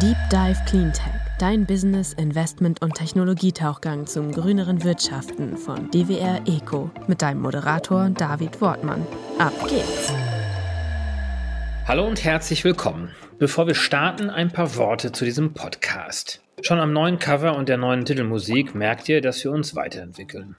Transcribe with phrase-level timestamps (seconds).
[0.00, 7.20] Deep Dive Cleantech, dein Business, Investment und Technologietauchgang zum grüneren Wirtschaften von DWR Eco mit
[7.20, 9.04] deinem Moderator David Wortmann.
[9.40, 10.12] Ab geht's!
[11.84, 13.10] Hallo und herzlich willkommen.
[13.40, 16.42] Bevor wir starten, ein paar Worte zu diesem Podcast.
[16.62, 20.54] Schon am neuen Cover und der neuen Titelmusik merkt ihr, dass wir uns weiterentwickeln.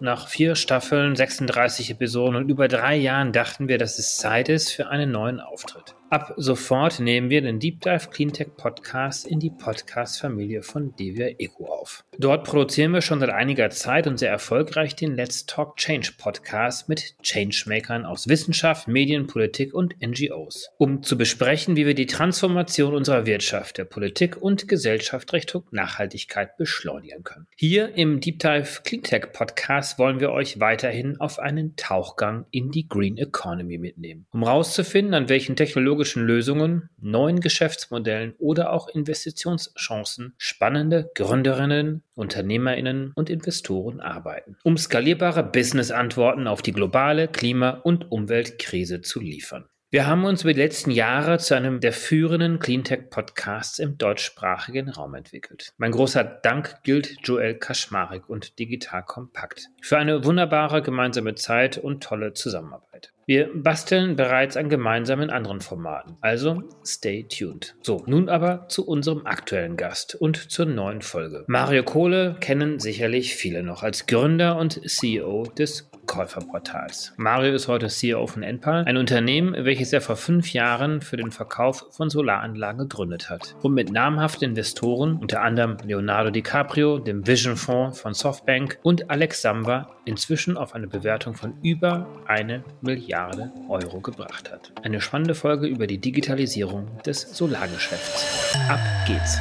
[0.00, 4.72] Nach vier Staffeln, 36 Episoden und über drei Jahren dachten wir, dass es Zeit ist
[4.72, 5.94] für einen neuen Auftritt.
[6.14, 11.66] Ab sofort nehmen wir den Deep Dive Cleantech Podcast in die Podcast-Familie von Devia Eco
[11.66, 12.04] auf.
[12.16, 16.88] Dort produzieren wir schon seit einiger Zeit und sehr erfolgreich den Let's Talk Change Podcast
[16.88, 22.94] mit Changemakern aus Wissenschaft, Medien, Politik und NGOs, um zu besprechen, wie wir die Transformation
[22.94, 27.48] unserer Wirtschaft, der Politik und Gesellschaft Richtung Nachhaltigkeit beschleunigen können.
[27.56, 32.86] Hier im Deep Dive Cleantech Podcast wollen wir euch weiterhin auf einen Tauchgang in die
[32.86, 40.34] Green Economy mitnehmen, um herauszufinden, an welchen technologischen technologischen Lösungen, neuen Geschäftsmodellen oder auch Investitionschancen
[40.36, 49.00] spannende Gründerinnen, Unternehmerinnen und Investoren arbeiten, um skalierbare Business-Antworten auf die globale Klima- und Umweltkrise
[49.00, 49.64] zu liefern.
[49.94, 55.14] Wir haben uns über die letzten Jahre zu einem der führenden Cleantech-Podcasts im deutschsprachigen Raum
[55.14, 55.72] entwickelt.
[55.76, 62.02] Mein großer Dank gilt Joel Kaschmarek und Digital Kompakt für eine wunderbare gemeinsame Zeit und
[62.02, 63.12] tolle Zusammenarbeit.
[63.26, 67.76] Wir basteln bereits an gemeinsamen anderen Formaten, also stay tuned.
[67.80, 71.44] So, nun aber zu unserem aktuellen Gast und zur neuen Folge.
[71.46, 77.12] Mario Kohle kennen sicherlich viele noch als Gründer und CEO des Käuferportals.
[77.16, 81.30] Mario ist heute CEO von Enpal, ein Unternehmen, welches er vor fünf Jahren für den
[81.30, 87.56] Verkauf von Solaranlagen gegründet hat und mit namhaften Investoren, unter anderem Leonardo DiCaprio, dem Vision
[87.56, 94.00] Fonds von Softbank und Alex Samba, inzwischen auf eine Bewertung von über eine Milliarde Euro
[94.00, 94.72] gebracht hat.
[94.82, 98.56] Eine spannende Folge über die Digitalisierung des Solargeschäfts.
[98.68, 99.38] Ab geht's!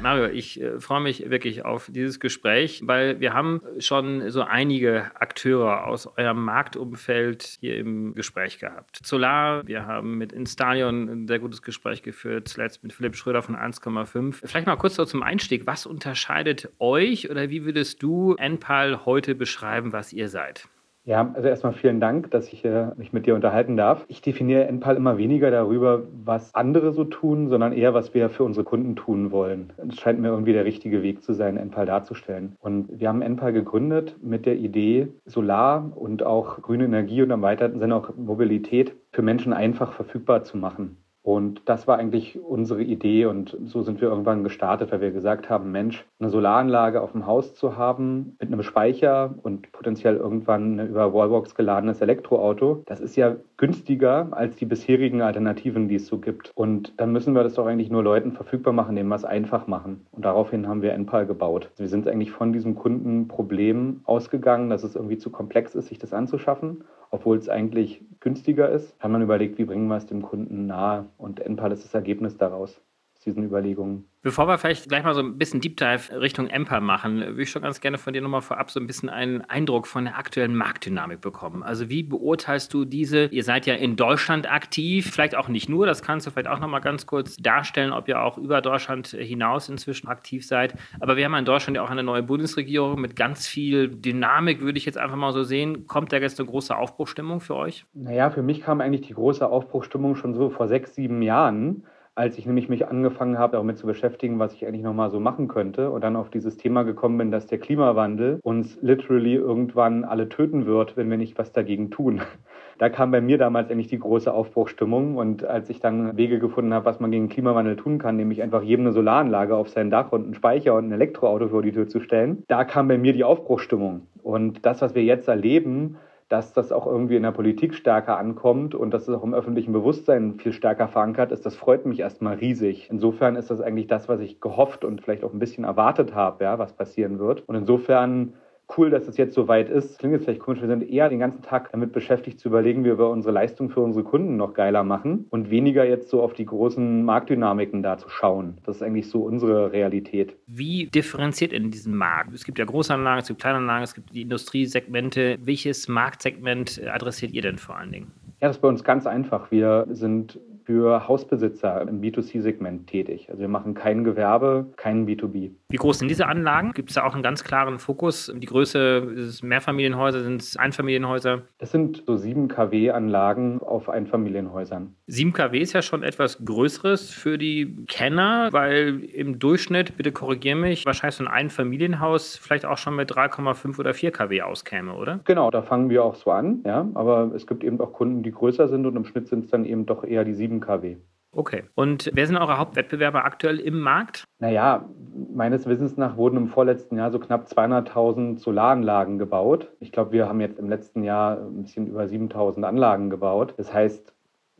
[0.00, 5.10] Mario, ich äh, freue mich wirklich auf dieses Gespräch, weil wir haben schon so einige
[5.14, 9.00] Akteure aus eurem Marktumfeld hier im Gespräch gehabt.
[9.04, 13.56] Solar, wir haben mit Instalion ein sehr gutes Gespräch geführt, zuletzt mit Philipp Schröder von
[13.56, 14.40] 1,5.
[14.46, 15.66] Vielleicht mal kurz so zum Einstieg.
[15.66, 20.66] Was unterscheidet euch oder wie würdest du Enpal heute beschreiben, was ihr seid?
[21.04, 24.04] Ja, also erstmal vielen Dank, dass ich äh, mich mit dir unterhalten darf.
[24.08, 28.44] Ich definiere NPAL immer weniger darüber, was andere so tun, sondern eher, was wir für
[28.44, 29.72] unsere Kunden tun wollen.
[29.88, 32.54] Es scheint mir irgendwie der richtige Weg zu sein, NPAL darzustellen.
[32.60, 37.40] Und wir haben NPAL gegründet mit der Idee, Solar und auch grüne Energie und im
[37.40, 40.98] weiteren Sinne auch Mobilität für Menschen einfach verfügbar zu machen.
[41.30, 45.48] Und das war eigentlich unsere Idee und so sind wir irgendwann gestartet, weil wir gesagt
[45.48, 50.88] haben, Mensch, eine Solaranlage auf dem Haus zu haben mit einem Speicher und potenziell irgendwann
[50.88, 56.18] über Wallbox geladenes Elektroauto, das ist ja günstiger als die bisherigen Alternativen, die es so
[56.18, 56.50] gibt.
[56.56, 59.68] Und dann müssen wir das doch eigentlich nur Leuten verfügbar machen, denen wir es einfach
[59.68, 60.04] machen.
[60.10, 61.68] Und daraufhin haben wir NPAL gebaut.
[61.70, 66.00] Also wir sind eigentlich von diesem Kundenproblem ausgegangen, dass es irgendwie zu komplex ist, sich
[66.00, 70.22] das anzuschaffen obwohl es eigentlich günstiger ist, haben man überlegt, wie bringen wir es dem
[70.22, 71.06] Kunden nahe?
[71.18, 72.89] Und NPAL ist das Ergebnis daraus, aus
[73.24, 74.04] diesen Überlegungen.
[74.22, 77.50] Bevor wir vielleicht gleich mal so ein bisschen Deep Dive Richtung Emper machen, würde ich
[77.50, 80.54] schon ganz gerne von dir nochmal vorab so ein bisschen einen Eindruck von der aktuellen
[80.54, 81.62] Marktdynamik bekommen.
[81.62, 85.86] Also wie beurteilst du diese, ihr seid ja in Deutschland aktiv, vielleicht auch nicht nur,
[85.86, 89.70] das kannst du vielleicht auch nochmal ganz kurz darstellen, ob ihr auch über Deutschland hinaus
[89.70, 90.74] inzwischen aktiv seid.
[91.00, 94.76] Aber wir haben in Deutschland ja auch eine neue Bundesregierung mit ganz viel Dynamik, würde
[94.76, 95.86] ich jetzt einfach mal so sehen.
[95.86, 97.86] Kommt da jetzt eine große Aufbruchstimmung für euch?
[97.94, 101.84] Naja, für mich kam eigentlich die große Aufbruchstimmung schon so vor sechs, sieben Jahren
[102.20, 105.48] als ich nämlich mich angefangen habe, damit zu beschäftigen, was ich eigentlich nochmal so machen
[105.48, 110.28] könnte und dann auf dieses Thema gekommen bin, dass der Klimawandel uns literally irgendwann alle
[110.28, 112.20] töten wird, wenn wir nicht was dagegen tun.
[112.78, 116.72] Da kam bei mir damals eigentlich die große Aufbruchstimmung und als ich dann Wege gefunden
[116.72, 120.12] habe, was man gegen Klimawandel tun kann, nämlich einfach jedem eine Solaranlage auf sein Dach
[120.12, 123.12] und einen Speicher und ein Elektroauto vor die Tür zu stellen, da kam bei mir
[123.12, 124.06] die Aufbruchstimmung.
[124.22, 125.98] Und das, was wir jetzt erleben,
[126.30, 129.72] dass das auch irgendwie in der Politik stärker ankommt und dass es auch im öffentlichen
[129.72, 132.88] Bewusstsein viel stärker verankert ist, das freut mich erstmal riesig.
[132.88, 136.44] Insofern ist das eigentlich das, was ich gehofft und vielleicht auch ein bisschen erwartet habe,
[136.44, 137.42] ja, was passieren wird.
[137.48, 138.34] Und insofern
[138.76, 139.98] cool, dass es jetzt so weit ist.
[139.98, 142.98] Klingt jetzt vielleicht komisch, wir sind eher den ganzen Tag damit beschäftigt zu überlegen, wie
[142.98, 146.46] wir unsere Leistung für unsere Kunden noch geiler machen und weniger jetzt so auf die
[146.46, 148.58] großen Marktdynamiken da zu schauen.
[148.64, 150.36] Das ist eigentlich so unsere Realität.
[150.46, 152.34] Wie differenziert in diesem Markt?
[152.34, 155.38] Es gibt ja Großanlagen, es gibt Kleinanlagen, es gibt die Industriesegmente.
[155.42, 158.12] Welches Marktsegment adressiert ihr denn vor allen Dingen?
[158.40, 159.50] Ja, das ist bei uns ganz einfach.
[159.50, 163.28] Wir sind für Hausbesitzer im B2C-Segment tätig.
[163.28, 165.50] Also wir machen kein Gewerbe, kein B2B.
[165.70, 166.72] Wie groß sind diese Anlagen?
[166.72, 168.32] Gibt es da auch einen ganz klaren Fokus?
[168.34, 171.42] Die Größe, ist Mehrfamilienhäuser, sind es Einfamilienhäuser?
[171.58, 174.96] Das sind so 7 kW-Anlagen auf Einfamilienhäusern.
[175.06, 180.56] 7 kW ist ja schon etwas Größeres für die Kenner, weil im Durchschnitt, bitte korrigiere
[180.56, 185.20] mich, wahrscheinlich so ein Einfamilienhaus vielleicht auch schon mit 3,5 oder 4 kW auskäme, oder?
[185.24, 186.88] Genau, da fangen wir auch so an, ja.
[186.94, 189.64] Aber es gibt eben auch Kunden, die größer sind und im Schnitt sind es dann
[189.64, 190.96] eben doch eher die 7 kW.
[191.32, 191.64] Okay.
[191.74, 194.24] Und wer sind eure Hauptwettbewerber aktuell im Markt?
[194.40, 194.88] Naja,
[195.32, 199.70] meines Wissens nach wurden im vorletzten Jahr so knapp 200.000 Solaranlagen gebaut.
[199.78, 203.54] Ich glaube, wir haben jetzt im letzten Jahr ein bisschen über 7.000 Anlagen gebaut.
[203.58, 204.12] Das heißt,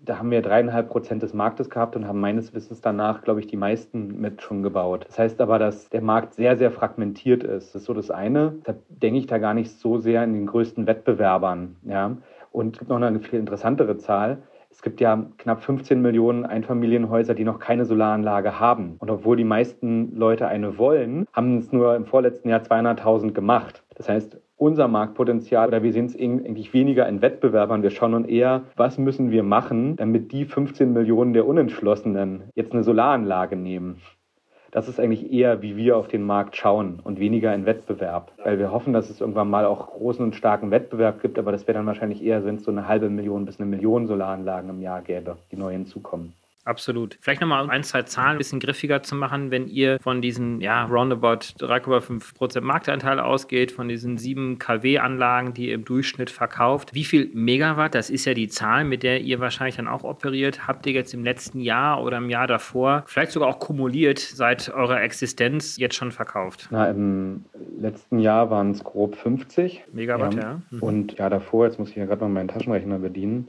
[0.02, 3.46] da haben wir dreieinhalb Prozent des Marktes gehabt und haben meines Wissens danach, glaube ich,
[3.46, 5.05] die meisten mit schon gebaut.
[5.08, 7.75] Das heißt aber, dass der Markt sehr, sehr fragmentiert ist.
[7.75, 8.55] Das ist so das eine.
[8.61, 11.76] Deshalb denke ich da gar nicht so sehr in den größten Wettbewerbern.
[11.82, 12.16] Ja.
[12.52, 14.43] Und es gibt noch eine viel interessantere Zahl.
[14.80, 18.96] Es gibt ja knapp 15 Millionen Einfamilienhäuser, die noch keine Solaranlage haben.
[18.98, 23.84] Und obwohl die meisten Leute eine wollen, haben es nur im vorletzten Jahr 200.000 gemacht.
[23.96, 27.82] Das heißt, unser Marktpotenzial oder wir sehen es eigentlich weniger in Wettbewerbern.
[27.82, 32.72] Wir schauen nun eher, was müssen wir machen, damit die 15 Millionen der Unentschlossenen jetzt
[32.72, 34.00] eine Solaranlage nehmen.
[34.70, 38.32] Das ist eigentlich eher, wie wir auf den Markt schauen und weniger in Wettbewerb.
[38.44, 41.67] Weil wir hoffen, dass es irgendwann mal auch großen und starken Wettbewerb gibt, aber das
[41.67, 44.81] wäre dann wahrscheinlich eher, wenn es so eine halbe Million bis eine Million Solaranlagen im
[44.81, 46.34] Jahr gäbe, die neu hinzukommen.
[46.64, 47.16] Absolut.
[47.20, 50.84] Vielleicht nochmal ein, zwei Zahlen ein bisschen griffiger zu machen, wenn ihr von diesen, ja,
[50.84, 56.94] roundabout 3,5 Prozent Marktanteil ausgeht, von diesen 7 kW-Anlagen, die ihr im Durchschnitt verkauft.
[56.94, 60.66] Wie viel Megawatt, das ist ja die Zahl, mit der ihr wahrscheinlich dann auch operiert,
[60.68, 64.68] habt ihr jetzt im letzten Jahr oder im Jahr davor, vielleicht sogar auch kumuliert seit
[64.68, 66.68] eurer Existenz jetzt schon verkauft?
[66.70, 67.44] Na, im
[67.78, 70.40] letzten Jahr waren es grob 50 Megawatt, ja.
[70.40, 70.62] ja.
[70.70, 70.82] Mhm.
[70.82, 73.48] Und ja, davor, jetzt muss ich ja gerade mal meinen Taschenrechner bedienen,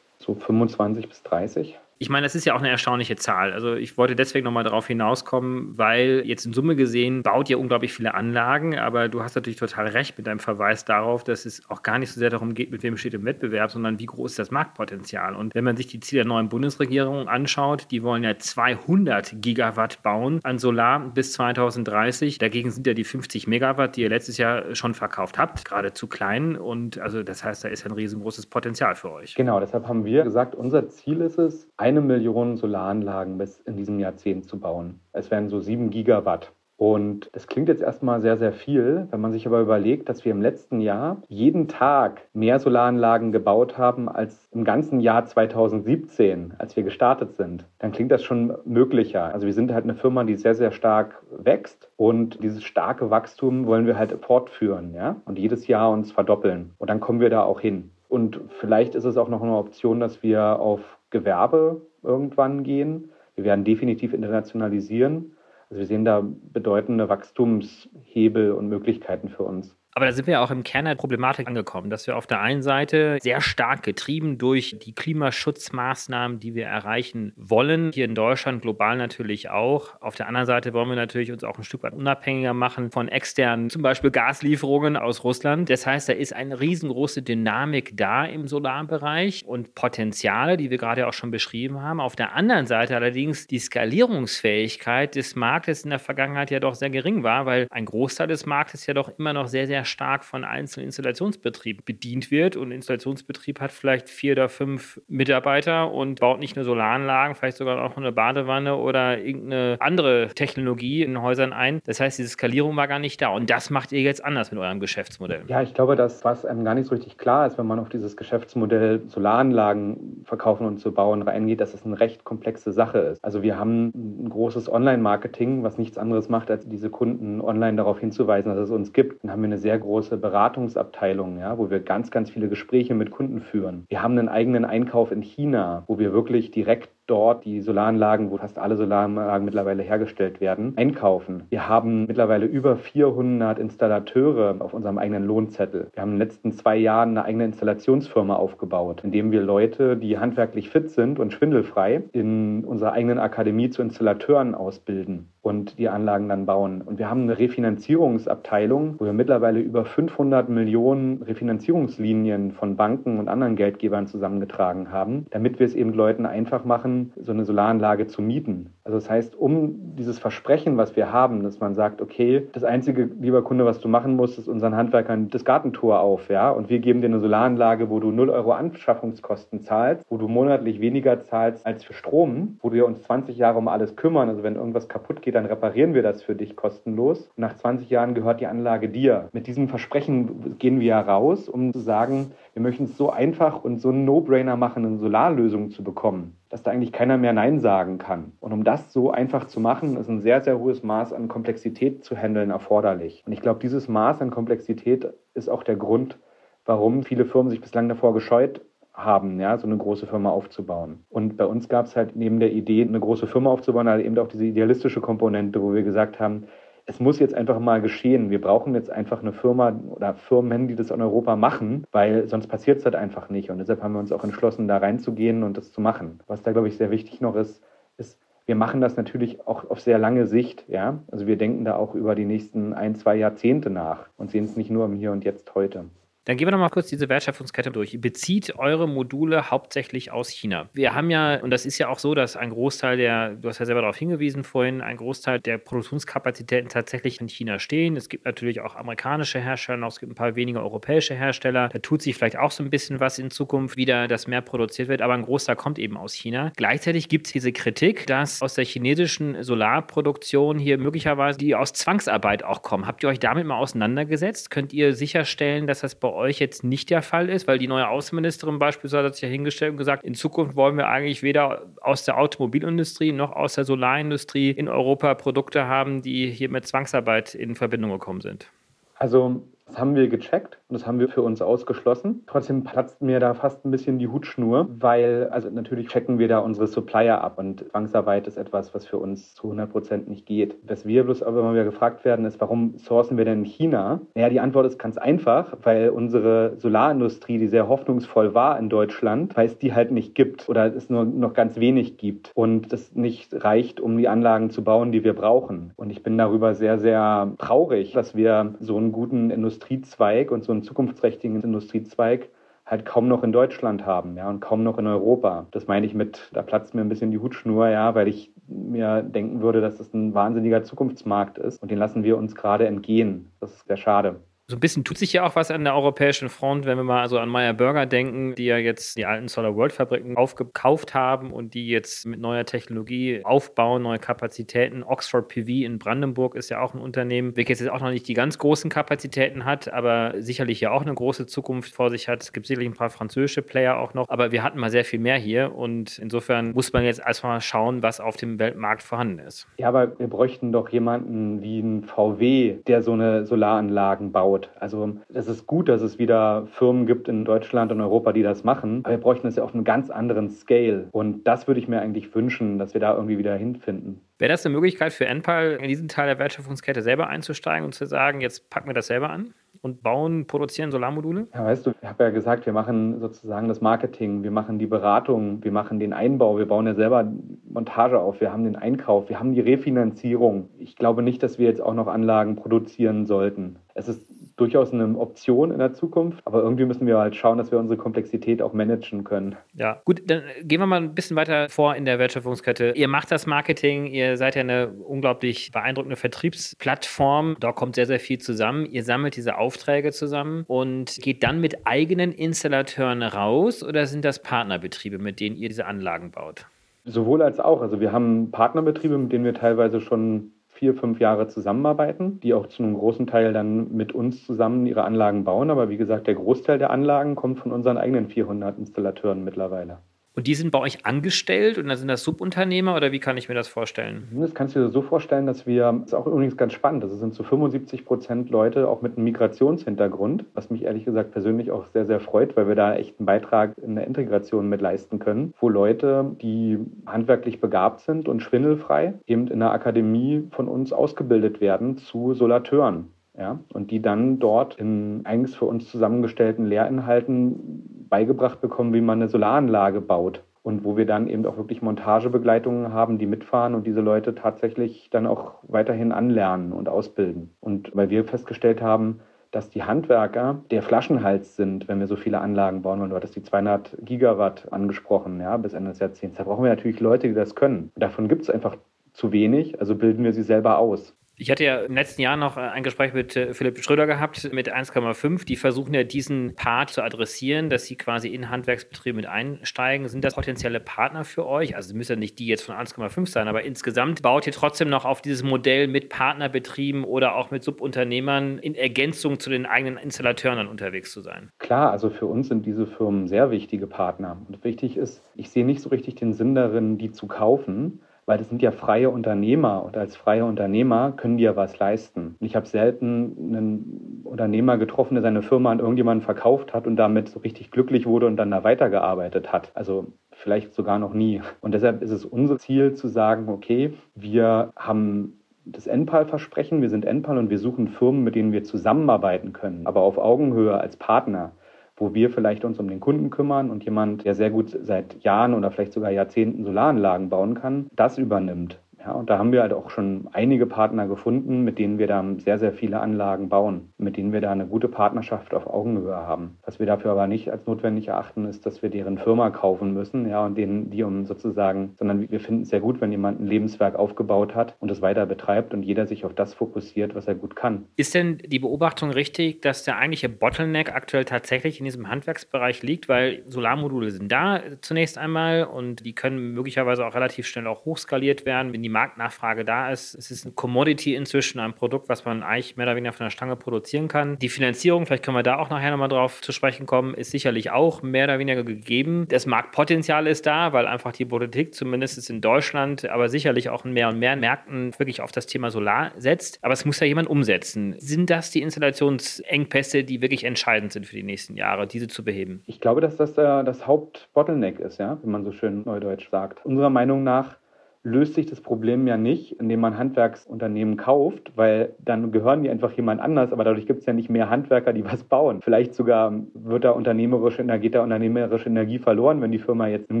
[0.24, 1.78] so 25 bis 30.
[1.98, 3.52] Ich meine, das ist ja auch eine erstaunliche Zahl.
[3.52, 7.92] Also ich wollte deswegen nochmal darauf hinauskommen, weil jetzt in Summe gesehen baut ihr unglaublich
[7.92, 11.82] viele Anlagen, aber du hast natürlich total recht mit deinem Verweis darauf, dass es auch
[11.82, 14.38] gar nicht so sehr darum geht, mit wem steht im Wettbewerb, sondern wie groß ist
[14.38, 15.34] das Marktpotenzial.
[15.34, 20.02] Und wenn man sich die Ziele der neuen Bundesregierung anschaut, die wollen ja 200 Gigawatt
[20.02, 22.38] bauen an Solar bis 2030.
[22.38, 26.06] Dagegen sind ja die 50 Megawatt, die ihr letztes Jahr schon verkauft habt, gerade zu
[26.06, 26.56] klein.
[26.56, 29.34] Und also das heißt, da ist ja ein riesengroßes Potenzial für euch.
[29.34, 33.98] Genau, deshalb haben wir gesagt, unser Ziel ist es, eine Million Solaranlagen bis in diesem
[33.98, 35.00] Jahrzehnt zu bauen.
[35.12, 36.50] Es wären so sieben Gigawatt.
[36.78, 40.32] Und das klingt jetzt erstmal sehr, sehr viel, wenn man sich aber überlegt, dass wir
[40.32, 46.74] im letzten Jahr jeden Tag mehr Solaranlagen gebaut haben als im ganzen Jahr 2017, als
[46.74, 49.24] wir gestartet sind, dann klingt das schon möglicher.
[49.34, 53.66] Also wir sind halt eine Firma, die sehr, sehr stark wächst und dieses starke Wachstum
[53.66, 56.72] wollen wir halt fortführen, ja, und jedes Jahr uns verdoppeln.
[56.78, 57.90] Und dann kommen wir da auch hin.
[58.08, 60.80] Und vielleicht ist es auch noch eine Option, dass wir auf
[61.14, 63.10] Gewerbe irgendwann gehen.
[63.36, 65.36] Wir werden definitiv internationalisieren.
[65.70, 66.22] Also wir sehen da
[66.52, 69.78] bedeutende Wachstumshebel und Möglichkeiten für uns.
[69.96, 72.62] Aber da sind wir auch im Kern der Problematik angekommen, dass wir auf der einen
[72.62, 78.96] Seite sehr stark getrieben durch die Klimaschutzmaßnahmen, die wir erreichen wollen, hier in Deutschland, global
[78.96, 80.00] natürlich auch.
[80.00, 83.06] Auf der anderen Seite wollen wir natürlich uns auch ein Stück weit unabhängiger machen von
[83.06, 85.70] externen, zum Beispiel Gaslieferungen aus Russland.
[85.70, 91.06] Das heißt, da ist eine riesengroße Dynamik da im Solarbereich und Potenziale, die wir gerade
[91.06, 92.00] auch schon beschrieben haben.
[92.00, 96.90] Auf der anderen Seite allerdings die Skalierungsfähigkeit des Marktes in der Vergangenheit ja doch sehr
[96.90, 100.44] gering war, weil ein Großteil des Marktes ja doch immer noch sehr, sehr stark von
[100.44, 102.56] einzelnen Installationsbetrieben bedient wird.
[102.56, 107.56] Und ein Installationsbetrieb hat vielleicht vier oder fünf Mitarbeiter und baut nicht nur Solaranlagen, vielleicht
[107.56, 111.80] sogar auch eine Badewanne oder irgendeine andere Technologie in Häusern ein.
[111.86, 113.28] Das heißt, diese Skalierung war gar nicht da.
[113.28, 115.42] Und das macht ihr jetzt anders mit eurem Geschäftsmodell.
[115.48, 117.88] Ja, ich glaube, dass was einem gar nicht so richtig klar ist, wenn man auf
[117.88, 123.24] dieses Geschäftsmodell Solaranlagen verkaufen und zu bauen reingeht, dass es eine recht komplexe Sache ist.
[123.24, 128.00] Also wir haben ein großes Online-Marketing, was nichts anderes macht, als diese Kunden online darauf
[128.00, 129.22] hinzuweisen, dass es uns gibt.
[129.22, 132.94] Dann haben wir eine sehr sehr große Beratungsabteilung, ja, wo wir ganz, ganz viele Gespräche
[132.94, 133.86] mit Kunden führen.
[133.88, 138.36] Wir haben einen eigenen Einkauf in China, wo wir wirklich direkt dort die Solaranlagen, wo
[138.36, 141.44] fast alle Solaranlagen mittlerweile hergestellt werden, einkaufen.
[141.50, 145.88] Wir haben mittlerweile über 400 Installateure auf unserem eigenen Lohnzettel.
[145.92, 150.18] Wir haben in den letzten zwei Jahren eine eigene Installationsfirma aufgebaut, indem wir Leute, die
[150.18, 156.28] handwerklich fit sind und schwindelfrei, in unserer eigenen Akademie zu Installateuren ausbilden und die Anlagen
[156.28, 156.82] dann bauen.
[156.82, 163.28] Und wir haben eine Refinanzierungsabteilung, wo wir mittlerweile über 500 Millionen Refinanzierungslinien von Banken und
[163.28, 168.06] anderen Geldgebern zusammengetragen haben, damit wir es eben Leuten einfach machen, machen, so eine Solaranlage
[168.06, 168.70] zu mieten.
[168.84, 173.08] Also das heißt, um dieses Versprechen, was wir haben, dass man sagt, okay, das einzige,
[173.20, 176.78] lieber Kunde, was du machen musst, ist unseren Handwerkern das Gartentor auf, ja, und wir
[176.80, 181.66] geben dir eine Solaranlage, wo du 0 Euro Anschaffungskosten zahlst, wo du monatlich weniger zahlst
[181.66, 184.28] als für Strom, wo wir uns 20 Jahre um alles kümmern.
[184.28, 187.30] Also wenn irgendwas kaputt geht, dann reparieren wir das für dich kostenlos.
[187.36, 189.28] Nach 20 Jahren gehört die Anlage dir.
[189.32, 193.64] Mit diesem Versprechen gehen wir ja raus, um zu sagen, wir möchten es so einfach
[193.64, 197.58] und so ein No-Brainer machen, eine Solarlösung zu bekommen, dass da eigentlich keiner mehr Nein
[197.58, 198.32] sagen kann.
[198.38, 202.04] Und um das so einfach zu machen, ist ein sehr, sehr hohes Maß an Komplexität
[202.04, 203.24] zu handeln erforderlich.
[203.26, 206.16] Und ich glaube, dieses Maß an Komplexität ist auch der Grund,
[206.64, 208.60] warum viele Firmen sich bislang davor gescheut
[208.92, 211.04] haben, ja, so eine große Firma aufzubauen.
[211.10, 214.16] Und bei uns gab es halt neben der Idee, eine große Firma aufzubauen, halt eben
[214.18, 216.44] auch diese idealistische Komponente, wo wir gesagt haben,
[216.86, 218.30] es muss jetzt einfach mal geschehen.
[218.30, 222.46] Wir brauchen jetzt einfach eine Firma oder Firmen, die das in Europa machen, weil sonst
[222.46, 223.50] passiert es halt einfach nicht.
[223.50, 226.20] Und deshalb haben wir uns auch entschlossen, da reinzugehen und das zu machen.
[226.26, 227.62] Was da, glaube ich, sehr wichtig noch ist,
[227.96, 230.68] ist, wir machen das natürlich auch auf sehr lange Sicht.
[230.68, 231.00] Ja?
[231.10, 234.56] Also wir denken da auch über die nächsten ein, zwei Jahrzehnte nach und sehen es
[234.56, 235.86] nicht nur im Hier und Jetzt heute.
[236.24, 238.00] Dann gehen wir noch mal kurz diese Wertschöpfungskette durch.
[238.00, 240.70] Bezieht eure Module hauptsächlich aus China.
[240.72, 243.58] Wir haben ja, und das ist ja auch so, dass ein Großteil der, du hast
[243.58, 247.96] ja selber darauf hingewiesen vorhin, ein Großteil der Produktionskapazitäten tatsächlich in China stehen.
[247.96, 251.68] Es gibt natürlich auch amerikanische Hersteller, es gibt ein paar wenige europäische Hersteller.
[251.68, 254.88] Da tut sich vielleicht auch so ein bisschen was in Zukunft wieder, dass mehr produziert
[254.88, 256.52] wird, aber ein Großteil kommt eben aus China.
[256.56, 262.44] Gleichzeitig gibt es diese Kritik, dass aus der chinesischen Solarproduktion hier möglicherweise die aus Zwangsarbeit
[262.44, 262.86] auch kommen.
[262.86, 264.50] Habt ihr euch damit mal auseinandergesetzt?
[264.50, 267.88] Könnt ihr sicherstellen, dass das bei euch jetzt nicht der Fall ist, weil die neue
[267.88, 272.04] Außenministerin beispielsweise hat sich ja hingestellt und gesagt, in Zukunft wollen wir eigentlich weder aus
[272.04, 277.54] der Automobilindustrie noch aus der Solarindustrie in Europa Produkte haben, die hier mit Zwangsarbeit in
[277.54, 278.50] Verbindung gekommen sind.
[278.96, 282.22] Also das haben wir gecheckt und das haben wir für uns ausgeschlossen.
[282.26, 286.38] Trotzdem platzt mir da fast ein bisschen die Hutschnur, weil, also natürlich checken wir da
[286.38, 290.56] unsere Supplier ab und Zwangsarbeit ist etwas, was für uns zu 100 Prozent nicht geht.
[290.62, 294.00] Was wir bloß aber immer wieder gefragt werden, ist, warum sourcen wir denn in China?
[294.14, 299.36] Naja, die Antwort ist ganz einfach, weil unsere Solarindustrie, die sehr hoffnungsvoll war in Deutschland,
[299.36, 302.94] weil es die halt nicht gibt oder es nur noch ganz wenig gibt und das
[302.94, 305.72] nicht reicht, um die Anlagen zu bauen, die wir brauchen.
[305.76, 310.44] Und ich bin darüber sehr, sehr traurig, dass wir so einen guten Industrie Industriezweig und
[310.44, 312.28] so einen zukunftsträchtigen Industriezweig
[312.66, 315.46] halt kaum noch in Deutschland haben, ja, und kaum noch in Europa.
[315.50, 319.02] Das meine ich mit, da platzt mir ein bisschen die Hutschnur, ja, weil ich mir
[319.02, 323.32] denken würde, dass das ein wahnsinniger Zukunftsmarkt ist und den lassen wir uns gerade entgehen.
[323.40, 324.20] Das ist sehr schade.
[324.46, 327.08] So ein bisschen tut sich ja auch was an der europäischen Front, wenn wir mal
[327.08, 331.32] so an Meyer Burger denken, die ja jetzt die alten Solar World Fabriken aufgekauft haben
[331.32, 334.82] und die jetzt mit neuer Technologie aufbauen, neue Kapazitäten.
[334.82, 338.12] Oxford PV in Brandenburg ist ja auch ein Unternehmen, welches jetzt auch noch nicht die
[338.12, 342.22] ganz großen Kapazitäten hat, aber sicherlich ja auch eine große Zukunft vor sich hat.
[342.22, 344.98] Es gibt sicherlich ein paar französische Player auch noch, aber wir hatten mal sehr viel
[344.98, 349.48] mehr hier und insofern muss man jetzt erstmal schauen, was auf dem Weltmarkt vorhanden ist.
[349.56, 354.50] Ja, aber wir bräuchten doch jemanden wie ein VW, der so eine Solaranlagen baut baut.
[354.58, 358.44] Also es ist gut, dass es wieder Firmen gibt in Deutschland und Europa, die das
[358.44, 360.88] machen, aber wir bräuchten das ja auf einem ganz anderen Scale.
[360.92, 364.00] Und das würde ich mir eigentlich wünschen, dass wir da irgendwie wieder hinfinden.
[364.18, 367.86] Wäre das eine Möglichkeit für Enpal, in diesen Teil der Wertschöpfungskette selber einzusteigen und zu
[367.86, 369.34] sagen, jetzt packen wir das selber an?
[369.64, 371.26] und bauen, produzieren Solarmodule?
[371.32, 374.66] Ja, weißt du, ich habe ja gesagt, wir machen sozusagen das Marketing, wir machen die
[374.66, 377.10] Beratung, wir machen den Einbau, wir bauen ja selber
[377.48, 380.50] Montage auf, wir haben den Einkauf, wir haben die Refinanzierung.
[380.58, 383.56] Ich glaube nicht, dass wir jetzt auch noch Anlagen produzieren sollten.
[383.74, 387.52] Es ist durchaus eine Option in der Zukunft, aber irgendwie müssen wir halt schauen, dass
[387.52, 389.36] wir unsere Komplexität auch managen können.
[389.54, 392.72] Ja, gut, dann gehen wir mal ein bisschen weiter vor in der Wertschöpfungskette.
[392.74, 397.36] Ihr macht das Marketing, ihr seid ja eine unglaublich beeindruckende Vertriebsplattform.
[397.38, 398.66] Da kommt sehr, sehr viel zusammen.
[398.66, 404.20] Ihr sammelt diese Aufträge zusammen und geht dann mit eigenen Installateuren raus oder sind das
[404.20, 406.46] Partnerbetriebe, mit denen ihr diese Anlagen baut?
[406.84, 407.62] Sowohl als auch.
[407.62, 410.32] Also wir haben Partnerbetriebe, mit denen wir teilweise schon
[410.64, 414.84] vier, fünf Jahre zusammenarbeiten, die auch zu einem großen Teil dann mit uns zusammen ihre
[414.84, 415.50] Anlagen bauen.
[415.50, 419.80] Aber wie gesagt, der Großteil der Anlagen kommt von unseren eigenen 400 Installateuren mittlerweile.
[420.16, 423.28] Und die sind bei euch angestellt und dann sind das Subunternehmer oder wie kann ich
[423.28, 424.08] mir das vorstellen?
[424.12, 426.92] Das kannst du dir so vorstellen, dass wir, das ist auch übrigens ganz spannend, das
[426.92, 431.66] sind so 75 Prozent Leute auch mit einem Migrationshintergrund, was mich ehrlich gesagt persönlich auch
[431.66, 435.34] sehr, sehr freut, weil wir da echt einen Beitrag in der Integration mit leisten können,
[435.40, 441.40] wo Leute, die handwerklich begabt sind und schwindelfrei, eben in der Akademie von uns ausgebildet
[441.40, 442.88] werden zu Solateuren.
[443.16, 448.98] Ja, und die dann dort in eigens für uns zusammengestellten Lehrinhalten beigebracht bekommen, wie man
[448.98, 450.24] eine Solaranlage baut.
[450.42, 454.90] Und wo wir dann eben auch wirklich Montagebegleitungen haben, die mitfahren und diese Leute tatsächlich
[454.90, 457.30] dann auch weiterhin anlernen und ausbilden.
[457.40, 462.20] Und weil wir festgestellt haben, dass die Handwerker der Flaschenhals sind, wenn wir so viele
[462.20, 462.90] Anlagen bauen wollen.
[462.90, 466.18] Du hattest die 200 Gigawatt angesprochen, ja, bis Ende des Jahrzehnts.
[466.18, 467.70] Da brauchen wir natürlich Leute, die das können.
[467.76, 468.56] Davon gibt es einfach
[468.92, 470.94] zu wenig, also bilden wir sie selber aus.
[471.16, 474.32] Ich hatte ja im letzten Jahr noch äh, ein Gespräch mit äh, Philipp Schröder gehabt
[474.32, 475.24] mit 1,5.
[475.24, 479.86] Die versuchen ja diesen Part zu adressieren, dass sie quasi in Handwerksbetriebe mit einsteigen.
[479.86, 481.54] Sind das potenzielle Partner für euch?
[481.54, 484.84] Also müssen ja nicht die jetzt von 1,5 sein, aber insgesamt baut ihr trotzdem noch
[484.84, 490.38] auf dieses Modell mit Partnerbetrieben oder auch mit Subunternehmern in Ergänzung zu den eigenen Installateuren
[490.38, 491.30] dann unterwegs zu sein.
[491.38, 494.20] Klar, also für uns sind diese Firmen sehr wichtige Partner.
[494.26, 498.18] Und wichtig ist, ich sehe nicht so richtig den Sinn darin, die zu kaufen weil
[498.18, 502.16] das sind ja freie Unternehmer und als freie Unternehmer können die ja was leisten.
[502.20, 507.08] Ich habe selten einen Unternehmer getroffen, der seine Firma an irgendjemanden verkauft hat und damit
[507.08, 509.50] so richtig glücklich wurde und dann da weitergearbeitet hat.
[509.54, 511.22] Also vielleicht sogar noch nie.
[511.40, 516.84] Und deshalb ist es unser Ziel zu sagen, okay, wir haben das NPAL-Versprechen, wir sind
[516.84, 521.32] NPAL und wir suchen Firmen, mit denen wir zusammenarbeiten können, aber auf Augenhöhe als Partner
[521.76, 525.34] wo wir vielleicht uns um den Kunden kümmern und jemand, der sehr gut seit Jahren
[525.34, 528.60] oder vielleicht sogar Jahrzehnten Solaranlagen bauen kann, das übernimmt.
[528.84, 532.04] Ja, und da haben wir halt auch schon einige Partner gefunden, mit denen wir da
[532.18, 536.36] sehr, sehr viele Anlagen bauen, mit denen wir da eine gute Partnerschaft auf Augenhöhe haben.
[536.44, 540.08] Was wir dafür aber nicht als notwendig erachten, ist, dass wir deren Firma kaufen müssen,
[540.08, 543.26] ja, und denen, die um sozusagen, sondern wir finden es sehr gut, wenn jemand ein
[543.26, 547.14] Lebenswerk aufgebaut hat und es weiter betreibt und jeder sich auf das fokussiert, was er
[547.14, 547.66] gut kann.
[547.76, 552.88] Ist denn die Beobachtung richtig, dass der eigentliche Bottleneck aktuell tatsächlich in diesem Handwerksbereich liegt,
[552.88, 558.26] weil Solarmodule sind da zunächst einmal und die können möglicherweise auch relativ schnell auch hochskaliert
[558.26, 559.94] werden, wenn die Marktnachfrage da ist.
[559.94, 563.10] Es ist ein Commodity inzwischen, ein Produkt, was man eigentlich mehr oder weniger von der
[563.10, 564.18] Stange produzieren kann.
[564.18, 567.50] Die Finanzierung, vielleicht können wir da auch nachher nochmal drauf zu sprechen kommen, ist sicherlich
[567.50, 569.06] auch mehr oder weniger gegeben.
[569.08, 573.72] Das Marktpotenzial ist da, weil einfach die Politik, zumindest in Deutschland, aber sicherlich auch in
[573.72, 576.38] mehr und mehr Märkten wirklich auf das Thema Solar setzt.
[576.42, 577.76] Aber es muss ja jemand umsetzen.
[577.78, 582.42] Sind das die Installationsengpässe, die wirklich entscheidend sind für die nächsten Jahre, diese zu beheben?
[582.46, 586.44] Ich glaube, dass das äh, das Hauptbottleneck ist, ja, wie man so schön neudeutsch sagt.
[586.44, 587.36] Unserer Meinung nach
[587.84, 592.72] löst sich das Problem ja nicht, indem man Handwerksunternehmen kauft, weil dann gehören die einfach
[592.72, 595.42] jemand anders, aber dadurch gibt es ja nicht mehr Handwerker, die was bauen.
[595.42, 600.00] Vielleicht sogar wird da unternehmerische, geht da unternehmerische Energie verloren, wenn die Firma jetzt einem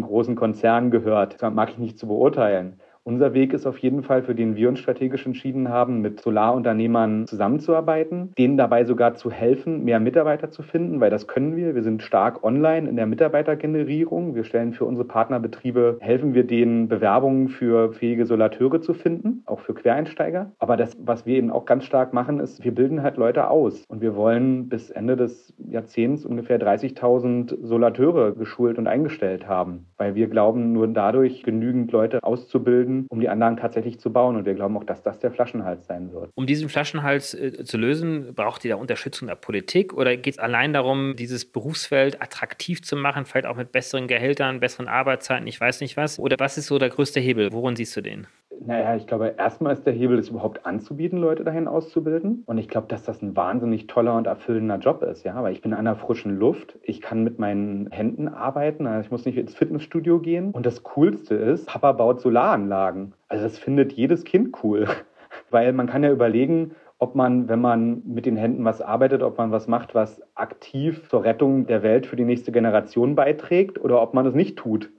[0.00, 1.40] großen Konzern gehört.
[1.40, 2.80] Das mag ich nicht zu beurteilen.
[3.06, 7.26] Unser Weg ist auf jeden Fall, für den wir uns strategisch entschieden haben, mit Solarunternehmern
[7.26, 11.74] zusammenzuarbeiten, denen dabei sogar zu helfen, mehr Mitarbeiter zu finden, weil das können wir.
[11.74, 14.34] Wir sind stark online in der Mitarbeitergenerierung.
[14.34, 19.60] Wir stellen für unsere Partnerbetriebe, helfen wir denen, Bewerbungen für fähige Solateure zu finden, auch
[19.60, 20.52] für Quereinsteiger.
[20.58, 23.84] Aber das, was wir eben auch ganz stark machen, ist, wir bilden halt Leute aus.
[23.86, 30.14] Und wir wollen bis Ende des Jahrzehnts ungefähr 30.000 Solateure geschult und eingestellt haben, weil
[30.14, 34.36] wir glauben, nur dadurch genügend Leute auszubilden, finden, um die Anlagen tatsächlich zu bauen.
[34.36, 36.30] Und wir glauben auch, dass das der Flaschenhals sein wird.
[36.34, 40.38] Um diesen Flaschenhals äh, zu lösen, braucht ihr da Unterstützung der Politik oder geht es
[40.38, 45.60] allein darum, dieses Berufsfeld attraktiv zu machen, vielleicht auch mit besseren Gehältern, besseren Arbeitszeiten, ich
[45.60, 46.18] weiß nicht was?
[46.18, 47.52] Oder was ist so der größte Hebel?
[47.52, 48.26] Worin siehst du den?
[48.66, 52.42] Naja, ich glaube, erstmal ist der Hebel, es überhaupt anzubieten, Leute dahin auszubilden.
[52.46, 55.62] Und ich glaube, dass das ein wahnsinnig toller und erfüllender Job ist, ja, weil ich
[55.62, 59.38] bin in einer frischen Luft, ich kann mit meinen Händen arbeiten, also ich muss nicht
[59.38, 60.50] ins Fitnessstudio gehen.
[60.52, 62.64] Und das Coolste ist, Papa baut Solaranlagen.
[62.64, 63.12] Anlagen.
[63.28, 64.88] Also das findet jedes Kind cool,
[65.50, 69.38] weil man kann ja überlegen, ob man, wenn man mit den Händen was arbeitet, ob
[69.38, 74.00] man was macht, was aktiv zur Rettung der Welt für die nächste Generation beiträgt oder
[74.00, 74.90] ob man es nicht tut.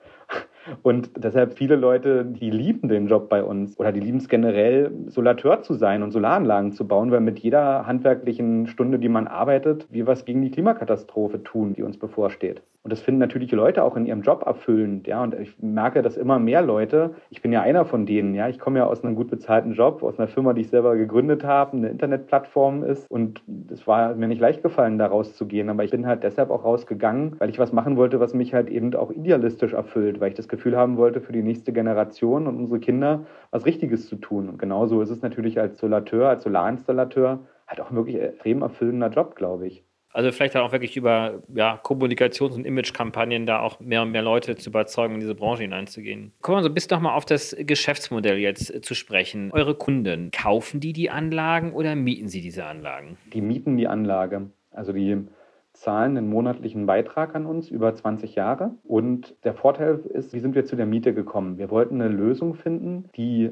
[0.83, 4.91] Und deshalb viele Leute, die lieben den Job bei uns oder die lieben es generell,
[5.07, 9.87] Solateur zu sein und Solaranlagen zu bauen, weil mit jeder handwerklichen Stunde, die man arbeitet,
[9.91, 12.61] wir was gegen die Klimakatastrophe tun, die uns bevorsteht.
[12.85, 15.23] Und das finden natürlich Leute auch in ihrem Job erfüllend, ja.
[15.23, 18.59] Und ich merke, dass immer mehr Leute, ich bin ja einer von denen, ja, ich
[18.59, 21.75] komme ja aus einem gut bezahlten Job, aus einer Firma, die ich selber gegründet habe,
[21.75, 23.09] eine Internetplattform ist.
[23.09, 25.69] Und es war mir nicht leicht gefallen, da rauszugehen.
[25.69, 28.69] Aber ich bin halt deshalb auch rausgegangen, weil ich was machen wollte, was mich halt
[28.69, 32.57] eben auch idealistisch erfüllt, weil ich das Gefühl haben wollte, für die nächste Generation und
[32.57, 34.49] unsere Kinder was Richtiges zu tun.
[34.49, 39.35] Und genauso ist es natürlich als Solateur, als Solarinstallateur halt auch wirklich extrem erfüllender Job,
[39.35, 39.83] glaube ich.
[40.15, 44.55] Also vielleicht auch wirklich über ja, Kommunikations- und Imagekampagnen da auch mehr und mehr Leute
[44.55, 46.31] zu überzeugen, in diese Branche hineinzugehen.
[46.41, 49.51] Kommen wir so bis nochmal auf das Geschäftsmodell jetzt zu sprechen.
[49.51, 53.17] Eure Kunden, kaufen die die Anlagen oder mieten sie diese Anlagen?
[53.33, 54.51] Die mieten die Anlage.
[54.71, 55.17] Also die
[55.75, 58.71] zahlen einen monatlichen Beitrag an uns über 20 Jahre.
[58.83, 61.57] Und der Vorteil ist, wie sind wir zu der Miete gekommen?
[61.57, 63.51] Wir wollten eine Lösung finden, die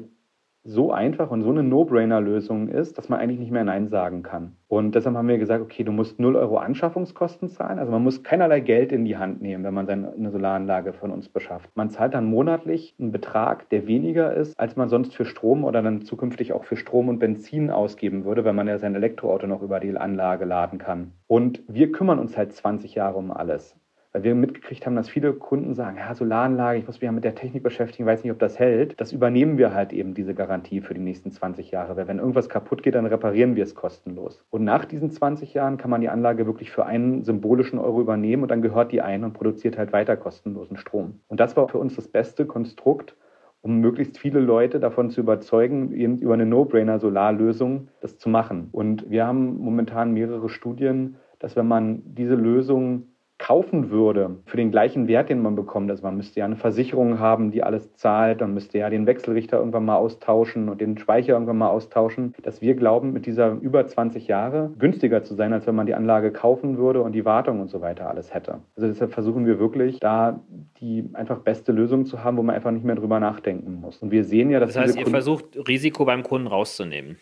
[0.66, 4.56] so einfach und so eine No-Brainer-Lösung ist, dass man eigentlich nicht mehr Nein sagen kann.
[4.66, 7.78] Und deshalb haben wir gesagt, okay, du musst 0 Euro Anschaffungskosten zahlen.
[7.78, 11.28] Also man muss keinerlei Geld in die Hand nehmen, wenn man seine Solaranlage von uns
[11.28, 11.70] beschafft.
[11.74, 15.82] Man zahlt dann monatlich einen Betrag, der weniger ist, als man sonst für Strom oder
[15.82, 19.60] dann zukünftig auch für Strom und Benzin ausgeben würde, wenn man ja sein Elektroauto noch
[19.60, 21.12] über die Anlage laden kann.
[21.26, 23.76] Und wir kümmern uns halt 20 Jahre um alles
[24.14, 27.24] weil wir mitgekriegt haben, dass viele Kunden sagen, ja, Solaranlage, ich muss mich ja mit
[27.24, 28.98] der Technik beschäftigen, weiß nicht, ob das hält.
[29.00, 31.96] Das übernehmen wir halt eben, diese Garantie für die nächsten 20 Jahre.
[31.96, 34.44] Weil wenn irgendwas kaputt geht, dann reparieren wir es kostenlos.
[34.50, 38.44] Und nach diesen 20 Jahren kann man die Anlage wirklich für einen symbolischen Euro übernehmen
[38.44, 41.18] und dann gehört die ein und produziert halt weiter kostenlosen Strom.
[41.26, 43.16] Und das war für uns das beste Konstrukt,
[43.62, 48.68] um möglichst viele Leute davon zu überzeugen, eben über eine No-Brainer-Solarlösung das zu machen.
[48.70, 54.70] Und wir haben momentan mehrere Studien, dass wenn man diese Lösung kaufen würde für den
[54.70, 58.40] gleichen Wert, den man bekommt, also man müsste ja eine Versicherung haben, die alles zahlt,
[58.40, 62.62] dann müsste ja den Wechselrichter irgendwann mal austauschen und den Speicher irgendwann mal austauschen, dass
[62.62, 66.30] wir glauben, mit dieser über 20 Jahre günstiger zu sein, als wenn man die Anlage
[66.30, 68.60] kaufen würde und die Wartung und so weiter alles hätte.
[68.76, 70.40] Also deshalb versuchen wir wirklich, da
[70.80, 73.98] die einfach beste Lösung zu haben, wo man einfach nicht mehr drüber nachdenken muss.
[73.98, 77.16] Und wir sehen ja, dass das heißt, ihr versucht Risiko beim Kunden rauszunehmen.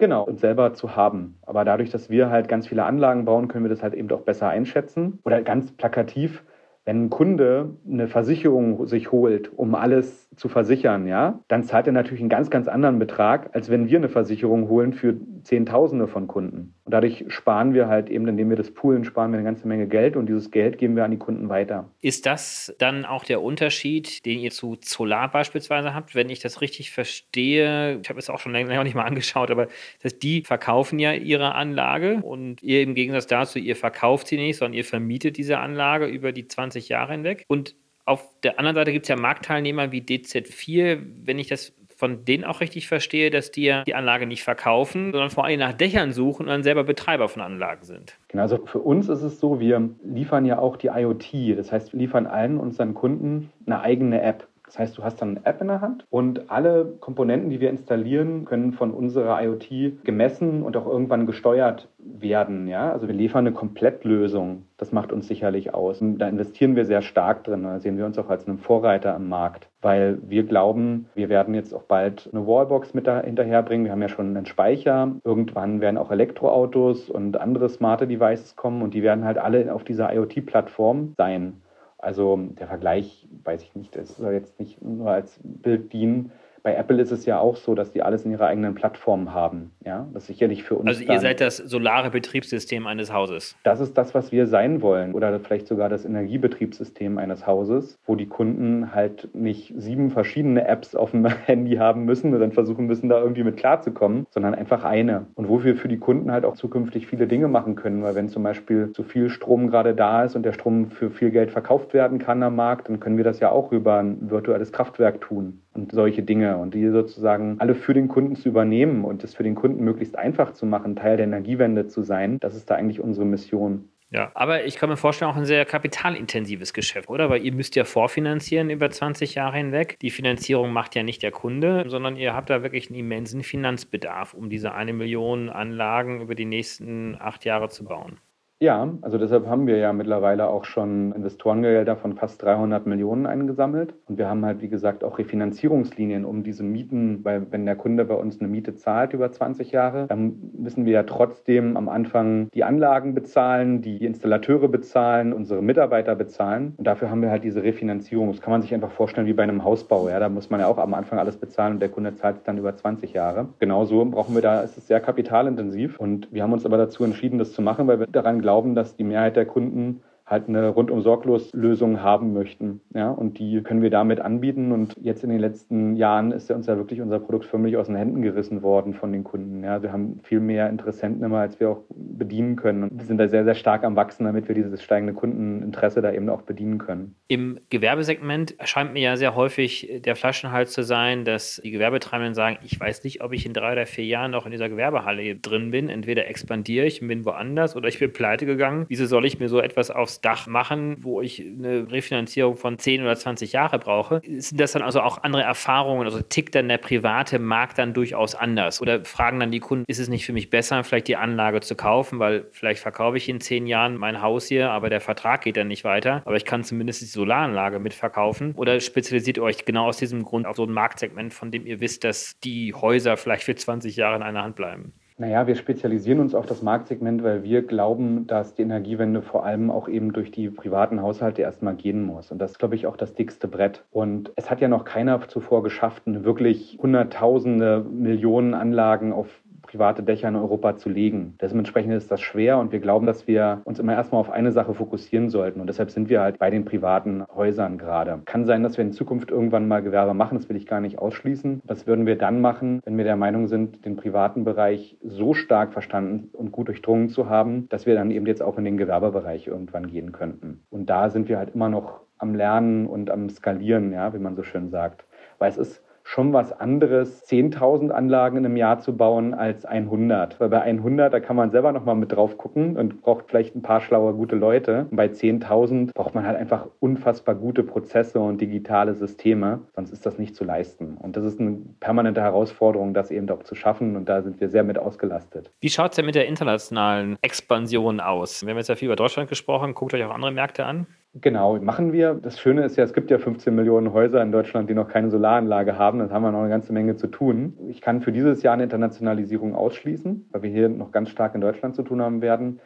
[0.00, 1.38] Genau, und selber zu haben.
[1.42, 4.20] Aber dadurch, dass wir halt ganz viele Anlagen bauen, können wir das halt eben auch
[4.22, 5.18] besser einschätzen.
[5.24, 6.44] Oder ganz plakativ,
[6.88, 11.92] wenn ein Kunde eine Versicherung sich holt, um alles zu versichern, ja, dann zahlt er
[11.92, 16.26] natürlich einen ganz, ganz anderen Betrag, als wenn wir eine Versicherung holen für Zehntausende von
[16.26, 16.74] Kunden.
[16.84, 19.86] Und dadurch sparen wir halt eben, indem wir das poolen, sparen wir eine ganze Menge
[19.86, 21.90] Geld und dieses Geld geben wir an die Kunden weiter.
[22.00, 26.14] Ist das dann auch der Unterschied, den ihr zu Solar beispielsweise habt?
[26.14, 29.68] Wenn ich das richtig verstehe, ich habe es auch schon länger nicht mal angeschaut, aber
[30.02, 34.56] dass die verkaufen ja ihre Anlage und ihr im Gegensatz dazu, ihr verkauft sie nicht,
[34.56, 37.44] sondern ihr vermietet diese Anlage über die 20 20 Jahre hinweg.
[37.48, 42.24] Und auf der anderen Seite gibt es ja Marktteilnehmer wie DZ4, wenn ich das von
[42.24, 45.72] denen auch richtig verstehe, dass die ja die Anlage nicht verkaufen, sondern vor allem nach
[45.72, 48.16] Dächern suchen und dann selber Betreiber von Anlagen sind.
[48.28, 51.58] Genau, also für uns ist es so, wir liefern ja auch die IoT.
[51.58, 54.46] Das heißt, wir liefern allen unseren Kunden eine eigene App.
[54.68, 57.70] Das heißt, du hast dann eine App in der Hand und alle Komponenten, die wir
[57.70, 62.68] installieren, können von unserer IoT gemessen und auch irgendwann gesteuert werden.
[62.68, 62.92] Ja?
[62.92, 64.64] Also wir liefern eine Komplettlösung.
[64.76, 66.00] Das macht uns sicherlich aus.
[66.00, 67.62] Da investieren wir sehr stark drin.
[67.62, 71.54] Da sehen wir uns auch als einen Vorreiter am Markt, weil wir glauben, wir werden
[71.54, 73.86] jetzt auch bald eine Wallbox mit da hinterherbringen.
[73.86, 75.12] Wir haben ja schon einen Speicher.
[75.24, 79.82] Irgendwann werden auch Elektroautos und andere smarte Devices kommen und die werden halt alle auf
[79.82, 81.62] dieser IoT-Plattform sein.
[81.98, 86.32] Also der Vergleich, weiß ich nicht, das soll jetzt nicht nur als Bild dienen.
[86.62, 89.70] Bei Apple ist es ja auch so, dass die alles in ihrer eigenen Plattform haben.
[89.84, 90.88] Ja, das ist sicherlich für uns.
[90.88, 93.56] Also ihr seid das solare Betriebssystem eines Hauses.
[93.62, 95.14] Das ist das, was wir sein wollen.
[95.14, 100.94] Oder vielleicht sogar das Energiebetriebssystem eines Hauses, wo die Kunden halt nicht sieben verschiedene Apps
[100.94, 104.84] auf dem Handy haben müssen und dann versuchen müssen, da irgendwie mit klarzukommen, sondern einfach
[104.84, 105.26] eine.
[105.34, 108.02] Und wo wir für die Kunden halt auch zukünftig viele Dinge machen können.
[108.02, 111.30] Weil wenn zum Beispiel zu viel Strom gerade da ist und der Strom für viel
[111.30, 114.72] Geld verkauft werden kann am Markt, dann können wir das ja auch über ein virtuelles
[114.72, 119.22] Kraftwerk tun und solche Dinge und die sozusagen alle für den Kunden zu übernehmen und
[119.24, 122.70] es für den Kunden möglichst einfach zu machen, Teil der Energiewende zu sein, das ist
[122.70, 123.88] da eigentlich unsere Mission.
[124.10, 127.28] Ja, aber ich kann mir vorstellen, auch ein sehr kapitalintensives Geschäft, oder?
[127.28, 129.98] Weil ihr müsst ja vorfinanzieren über 20 Jahre hinweg.
[130.00, 134.32] Die Finanzierung macht ja nicht der Kunde, sondern ihr habt da wirklich einen immensen Finanzbedarf,
[134.32, 138.18] um diese eine Million Anlagen über die nächsten acht Jahre zu bauen.
[138.60, 143.94] Ja, also deshalb haben wir ja mittlerweile auch schon Investorengelder von fast 300 Millionen eingesammelt.
[144.08, 148.04] Und wir haben halt, wie gesagt, auch Refinanzierungslinien, um diese Mieten, weil wenn der Kunde
[148.04, 152.48] bei uns eine Miete zahlt über 20 Jahre, dann müssen wir ja trotzdem am Anfang
[152.52, 156.74] die Anlagen bezahlen, die Installateure bezahlen, unsere Mitarbeiter bezahlen.
[156.78, 158.32] Und dafür haben wir halt diese Refinanzierung.
[158.32, 160.08] Das kann man sich einfach vorstellen wie bei einem Hausbau.
[160.08, 162.42] Ja, da muss man ja auch am Anfang alles bezahlen und der Kunde zahlt es
[162.42, 163.50] dann über 20 Jahre.
[163.60, 166.00] Genauso brauchen wir da, ist es sehr kapitalintensiv.
[166.00, 168.74] Und wir haben uns aber dazu entschieden, das zu machen, weil wir daran glauben, glauben,
[168.74, 172.80] dass die Mehrheit der Kunden halt eine rundum sorglos Lösung haben möchten.
[172.94, 174.72] Ja, und die können wir damit anbieten.
[174.72, 177.86] Und jetzt in den letzten Jahren ist ja uns ja wirklich unser Produkt förmlich aus
[177.86, 179.64] den Händen gerissen worden von den Kunden.
[179.64, 182.82] Ja, wir haben viel mehr Interessenten immer, als wir auch bedienen können.
[182.84, 186.12] Und wir sind da sehr, sehr stark am Wachsen, damit wir dieses steigende Kundeninteresse da
[186.12, 187.14] eben auch bedienen können.
[187.28, 192.58] Im Gewerbesegment erscheint mir ja sehr häufig der Flaschenhals zu sein, dass die Gewerbetreibenden sagen,
[192.62, 195.70] ich weiß nicht, ob ich in drei oder vier Jahren noch in dieser Gewerbehalle drin
[195.70, 195.88] bin.
[195.88, 198.84] Entweder expandiere ich und bin woanders oder ich bin pleite gegangen.
[198.88, 203.02] Wieso soll ich mir so etwas aufs Dach machen, wo ich eine Refinanzierung von 10
[203.02, 204.20] oder 20 Jahre brauche.
[204.24, 206.04] Sind das dann also auch andere Erfahrungen?
[206.04, 208.80] Also tickt dann der private Markt dann durchaus anders?
[208.80, 211.74] Oder fragen dann die Kunden, ist es nicht für mich besser, vielleicht die Anlage zu
[211.74, 215.56] kaufen, weil vielleicht verkaufe ich in zehn Jahren mein Haus hier, aber der Vertrag geht
[215.56, 218.54] dann nicht weiter, aber ich kann zumindest die Solaranlage mitverkaufen?
[218.54, 222.04] Oder spezialisiert euch genau aus diesem Grund auf so ein Marktsegment, von dem ihr wisst,
[222.04, 224.92] dass die Häuser vielleicht für 20 Jahre in einer Hand bleiben?
[225.20, 229.68] Naja, wir spezialisieren uns auf das Marktsegment, weil wir glauben, dass die Energiewende vor allem
[229.68, 232.30] auch eben durch die privaten Haushalte erstmal gehen muss.
[232.30, 233.84] Und das ist, glaube ich, auch das dickste Brett.
[233.90, 239.26] Und es hat ja noch keiner zuvor geschafft, wirklich hunderttausende Millionen Anlagen auf
[239.68, 241.36] private Dächer in Europa zu legen.
[241.40, 244.74] Dementsprechend ist das schwer und wir glauben, dass wir uns immer erstmal auf eine Sache
[244.74, 245.60] fokussieren sollten.
[245.60, 248.20] Und deshalb sind wir halt bei den privaten Häusern gerade.
[248.24, 250.98] Kann sein, dass wir in Zukunft irgendwann mal Gewerbe machen, das will ich gar nicht
[250.98, 251.62] ausschließen.
[251.64, 255.72] Das würden wir dann machen, wenn wir der Meinung sind, den privaten Bereich so stark
[255.72, 259.46] verstanden und gut durchdrungen zu haben, dass wir dann eben jetzt auch in den Gewerbebereich
[259.46, 260.62] irgendwann gehen könnten.
[260.70, 264.34] Und da sind wir halt immer noch am Lernen und am Skalieren, ja, wie man
[264.34, 265.04] so schön sagt.
[265.38, 270.40] Weil es ist schon was anderes, 10.000 Anlagen in einem Jahr zu bauen als 100.
[270.40, 273.54] Weil bei 100, da kann man selber noch mal mit drauf gucken und braucht vielleicht
[273.54, 274.86] ein paar schlaue, gute Leute.
[274.90, 280.06] Und bei 10.000 braucht man halt einfach unfassbar gute Prozesse und digitale Systeme, sonst ist
[280.06, 280.96] das nicht zu leisten.
[280.96, 284.48] Und das ist eine permanente Herausforderung, das eben auch zu schaffen und da sind wir
[284.48, 285.50] sehr mit ausgelastet.
[285.60, 288.42] Wie schaut es denn mit der internationalen Expansion aus?
[288.42, 290.86] Wir haben jetzt ja viel über Deutschland gesprochen, guckt euch auch andere Märkte an.
[291.20, 292.14] Genau, machen wir.
[292.14, 295.10] Das Schöne ist ja, es gibt ja 15 Millionen Häuser in Deutschland, die noch keine
[295.10, 295.98] Solaranlage haben.
[295.98, 297.56] Das haben wir noch eine ganze Menge zu tun.
[297.68, 301.40] Ich kann für dieses Jahr eine Internationalisierung ausschließen, weil wir hier noch ganz stark in
[301.40, 302.60] Deutschland zu tun haben werden.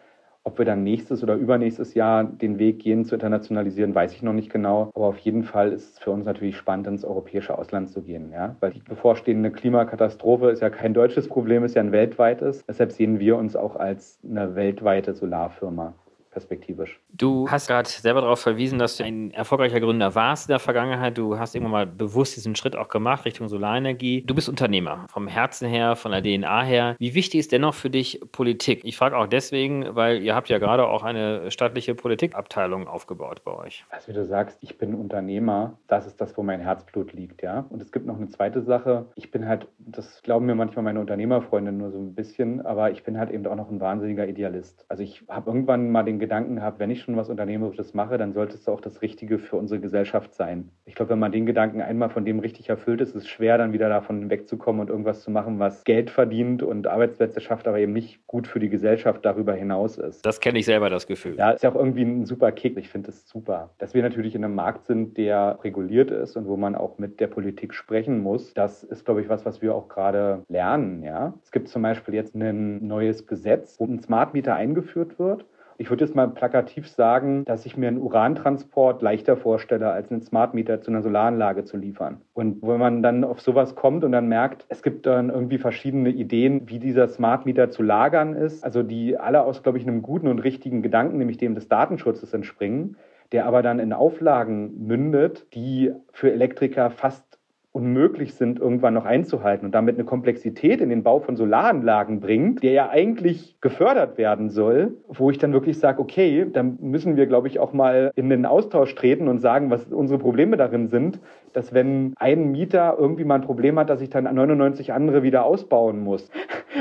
[0.44, 4.32] Ob wir dann nächstes oder übernächstes Jahr den Weg gehen zu internationalisieren, weiß ich noch
[4.32, 4.90] nicht genau.
[4.94, 8.32] Aber auf jeden Fall ist es für uns natürlich spannend, ins europäische Ausland zu gehen.
[8.32, 8.56] Ja?
[8.58, 12.64] Weil die bevorstehende Klimakatastrophe ist ja kein deutsches Problem, ist ja ein weltweites.
[12.66, 15.94] Deshalb sehen wir uns auch als eine weltweite Solarfirma
[16.32, 16.98] perspektivisch.
[17.12, 21.16] Du hast gerade selber darauf verwiesen, dass du ein erfolgreicher Gründer warst in der Vergangenheit.
[21.16, 24.22] Du hast irgendwann mal bewusst diesen Schritt auch gemacht Richtung Solarenergie.
[24.22, 26.96] Du bist Unternehmer, vom Herzen her, von der DNA her.
[26.98, 28.80] Wie wichtig ist dennoch für dich Politik?
[28.84, 33.52] Ich frage auch deswegen, weil ihr habt ja gerade auch eine staatliche Politikabteilung aufgebaut bei
[33.52, 33.84] euch.
[33.90, 35.78] Also wie du sagst, ich bin Unternehmer.
[35.86, 37.66] Das ist das, wo mein Herzblut liegt, ja.
[37.68, 39.06] Und es gibt noch eine zweite Sache.
[39.16, 43.04] Ich bin halt, das glauben mir manchmal meine Unternehmerfreunde nur so ein bisschen, aber ich
[43.04, 44.86] bin halt eben auch noch ein wahnsinniger Idealist.
[44.88, 48.32] Also ich habe irgendwann mal den Gedanken habe, wenn ich schon was Unternehmerisches mache, dann
[48.32, 50.70] sollte es auch das Richtige für unsere Gesellschaft sein.
[50.84, 53.58] Ich glaube, wenn man den Gedanken einmal von dem richtig erfüllt ist, ist es schwer,
[53.58, 57.80] dann wieder davon wegzukommen und irgendwas zu machen, was Geld verdient und Arbeitsplätze schafft, aber
[57.80, 60.24] eben nicht gut für die Gesellschaft darüber hinaus ist.
[60.24, 61.34] Das kenne ich selber, das Gefühl.
[61.36, 62.76] Ja, ist ja auch irgendwie ein super Kick.
[62.78, 63.70] Ich finde es super.
[63.78, 67.18] Dass wir natürlich in einem Markt sind, der reguliert ist und wo man auch mit
[67.18, 71.02] der Politik sprechen muss, das ist, glaube ich, was, was wir auch gerade lernen.
[71.02, 71.34] Ja?
[71.42, 75.44] Es gibt zum Beispiel jetzt ein neues Gesetz, wo ein Smart Meter eingeführt wird.
[75.82, 80.22] Ich würde jetzt mal plakativ sagen, dass ich mir einen Urantransport leichter vorstelle, als einen
[80.22, 82.20] Smart Meter zu einer Solaranlage zu liefern.
[82.34, 86.10] Und wenn man dann auf sowas kommt und dann merkt, es gibt dann irgendwie verschiedene
[86.10, 90.02] Ideen, wie dieser Smart Meter zu lagern ist, also die alle aus, glaube ich, einem
[90.02, 92.96] guten und richtigen Gedanken, nämlich dem des Datenschutzes entspringen,
[93.32, 97.31] der aber dann in Auflagen mündet, die für Elektriker fast
[97.72, 102.62] unmöglich sind, irgendwann noch einzuhalten und damit eine Komplexität in den Bau von Solaranlagen bringt,
[102.62, 107.26] der ja eigentlich gefördert werden soll, wo ich dann wirklich sage, okay, dann müssen wir,
[107.26, 111.18] glaube ich, auch mal in den Austausch treten und sagen, was unsere Probleme darin sind,
[111.54, 115.44] dass wenn ein Mieter irgendwie mal ein Problem hat, dass ich dann 99 andere wieder
[115.44, 116.30] ausbauen muss.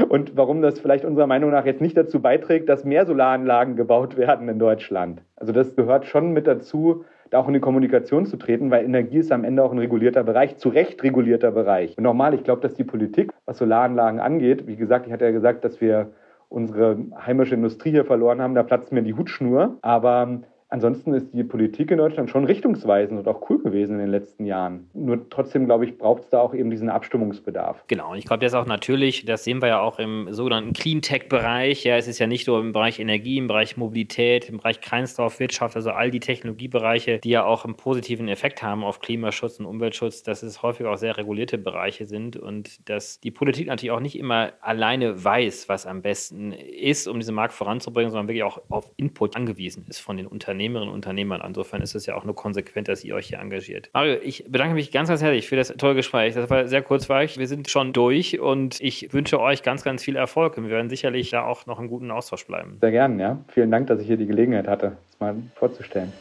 [0.09, 4.17] Und warum das vielleicht unserer Meinung nach jetzt nicht dazu beiträgt, dass mehr Solaranlagen gebaut
[4.17, 5.21] werden in Deutschland.
[5.35, 9.17] Also das gehört schon mit dazu, da auch in die Kommunikation zu treten, weil Energie
[9.17, 11.97] ist am Ende auch ein regulierter Bereich, zu Recht regulierter Bereich.
[11.97, 15.31] Und nochmal, ich glaube, dass die Politik, was Solaranlagen angeht, wie gesagt, ich hatte ja
[15.31, 16.11] gesagt, dass wir
[16.49, 19.77] unsere heimische Industrie hier verloren haben, da platzt mir die Hutschnur.
[19.81, 20.41] Aber
[20.71, 24.45] Ansonsten ist die Politik in Deutschland schon richtungsweisend und auch cool gewesen in den letzten
[24.45, 24.89] Jahren.
[24.93, 27.83] Nur trotzdem, glaube ich, braucht es da auch eben diesen Abstimmungsbedarf.
[27.87, 30.71] Genau, und ich glaube, das ist auch natürlich, das sehen wir ja auch im sogenannten
[30.71, 31.83] Cleantech-Bereich.
[31.83, 35.75] Ja, es ist ja nicht nur im Bereich Energie, im Bereich Mobilität, im Bereich Kreislaufwirtschaft,
[35.75, 40.23] also all die Technologiebereiche, die ja auch einen positiven Effekt haben auf Klimaschutz und Umweltschutz,
[40.23, 44.17] dass es häufig auch sehr regulierte Bereiche sind und dass die Politik natürlich auch nicht
[44.17, 48.89] immer alleine weiß, was am besten ist, um diesen Markt voranzubringen, sondern wirklich auch auf
[48.95, 50.60] Input angewiesen ist von den Unternehmen.
[50.61, 51.41] Unternehmerinnen und Unternehmern.
[51.45, 53.89] Insofern ist es ja auch nur konsequent, dass ihr euch hier engagiert.
[53.93, 56.35] Mario, ich bedanke mich ganz, ganz herzlich für das tolle Gespräch.
[56.35, 57.37] Das war sehr kurzweilig.
[57.37, 60.57] Wir sind schon durch und ich wünsche euch ganz, ganz viel Erfolg.
[60.57, 62.77] Und wir werden sicherlich da auch noch einen guten Austausch bleiben.
[62.81, 63.37] Sehr gerne, ja.
[63.49, 66.11] Vielen Dank, dass ich hier die Gelegenheit hatte, das mal vorzustellen.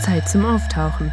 [0.00, 1.12] Zeit zum Auftauchen.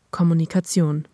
[0.11, 1.05] Kommunikation.